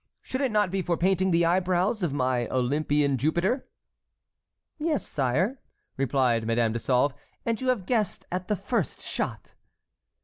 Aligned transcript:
Should 0.23 0.41
it 0.41 0.51
not 0.51 0.71
be 0.71 0.81
for 0.81 0.97
painting 0.97 1.29
the 1.29 1.45
eyebrows 1.45 2.01
of 2.01 2.11
my 2.11 2.47
Olympian 2.47 3.19
Jupiter?" 3.19 3.67
"Yes, 4.79 5.05
sire," 5.05 5.59
replied 5.95 6.47
Madame 6.47 6.73
de 6.73 6.79
Sauve, 6.79 7.13
"and 7.45 7.61
you 7.61 7.67
have 7.67 7.85
guessed 7.85 8.25
at 8.31 8.47
the 8.47 8.55
first 8.55 8.99
shot!" 8.99 9.53